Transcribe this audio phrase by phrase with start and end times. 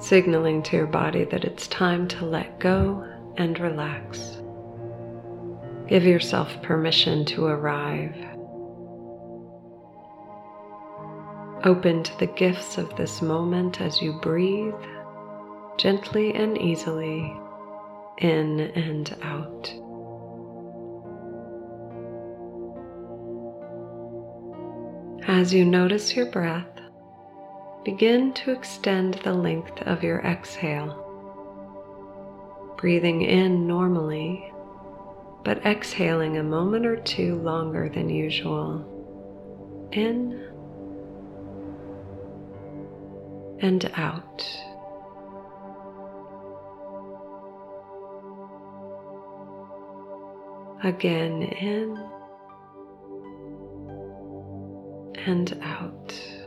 [0.00, 4.38] signaling to your body that it's time to let go and relax.
[5.88, 8.16] Give yourself permission to arrive.
[11.64, 14.72] Open to the gifts of this moment as you breathe
[15.76, 17.36] gently and easily
[18.18, 19.72] in and out.
[25.28, 26.79] As you notice your breath,
[27.84, 31.06] begin to extend the length of your exhale.
[32.76, 34.52] Breathing in normally,
[35.44, 38.86] but exhaling a moment or two longer than usual.
[39.92, 40.46] In
[43.60, 44.46] and out.
[50.82, 52.10] Again in
[55.26, 56.39] and out.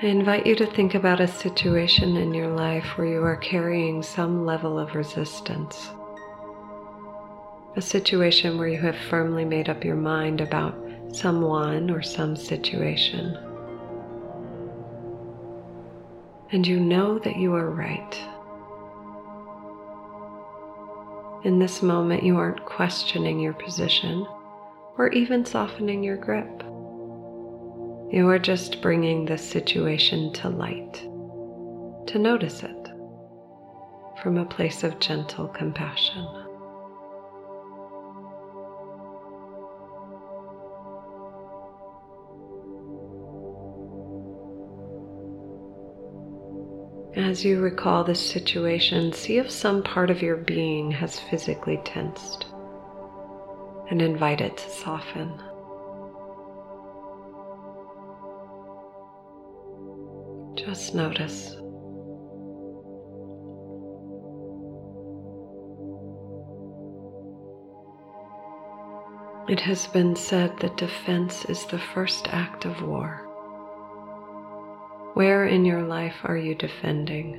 [0.00, 4.00] I invite you to think about a situation in your life where you are carrying
[4.00, 5.90] some level of resistance.
[7.74, 10.78] A situation where you have firmly made up your mind about
[11.10, 13.36] someone or some situation.
[16.52, 18.16] And you know that you are right.
[21.44, 24.24] In this moment, you aren't questioning your position
[24.96, 26.62] or even softening your grip.
[28.10, 30.94] You are just bringing this situation to light,
[32.06, 32.88] to notice it
[34.22, 36.26] from a place of gentle compassion.
[47.14, 52.46] As you recall this situation, see if some part of your being has physically tensed
[53.90, 55.38] and invite it to soften.
[60.68, 61.56] Just notice.
[69.48, 73.24] It has been said that defense is the first act of war.
[75.14, 77.38] Where in your life are you defending?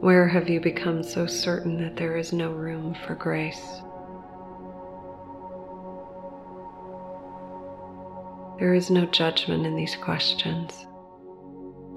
[0.00, 3.82] Where have you become so certain that there is no room for grace?
[8.64, 10.86] There is no judgment in these questions,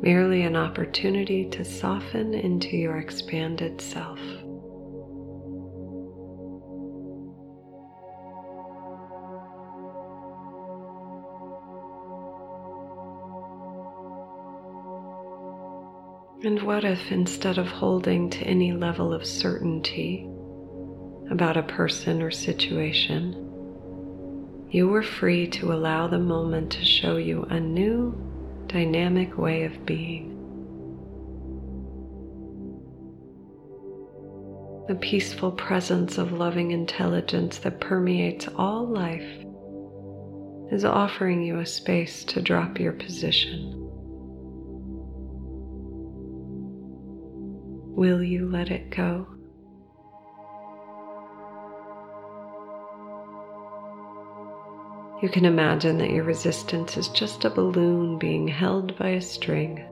[0.01, 4.19] merely an opportunity to soften into your expanded self.
[16.44, 20.29] And what if instead of holding to any level of certainty
[21.31, 23.47] about a person or situation,
[24.69, 28.13] you were free to allow the moment to show you a new,
[28.67, 30.33] dynamic way of being.
[34.89, 39.45] The peaceful presence of loving intelligence that permeates all life
[40.72, 43.73] is offering you a space to drop your position.
[47.95, 49.36] Will you let it go?
[55.19, 59.83] You can imagine that your resistance is just a balloon being held by a string.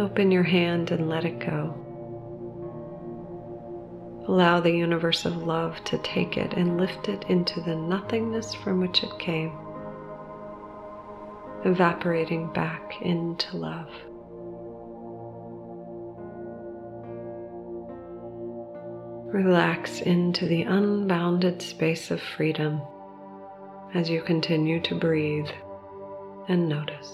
[0.00, 1.74] Open your hand and let it go.
[4.26, 8.80] Allow the universe of love to take it and lift it into the nothingness from
[8.80, 9.52] which it came,
[11.64, 13.88] evaporating back into love.
[19.32, 22.80] Relax into the unbounded space of freedom
[23.94, 25.50] as you continue to breathe
[26.48, 27.12] and notice.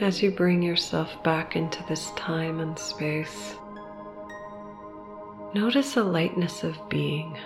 [0.00, 3.56] As you bring yourself back into this time and space,
[5.54, 7.36] notice a lightness of being.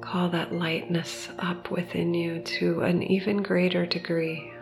[0.00, 4.52] Call that lightness up within you to an even greater degree.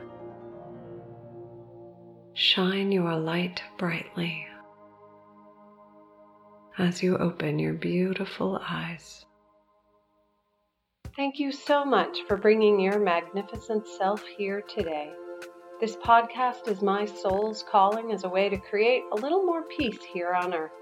[2.34, 4.46] Shine your light brightly
[6.76, 9.23] as you open your beautiful eyes.
[11.16, 15.12] Thank you so much for bringing your magnificent self here today.
[15.80, 20.02] This podcast is my soul's calling as a way to create a little more peace
[20.12, 20.72] here on earth.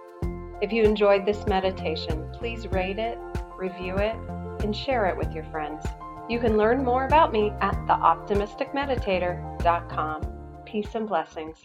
[0.63, 3.19] If you enjoyed this meditation, please rate it,
[3.59, 4.17] review it,
[4.65, 5.85] and share it with your friends.
[6.31, 10.63] You can learn more about me at theoptimisticmeditator.com.
[10.65, 11.59] Peace and blessings.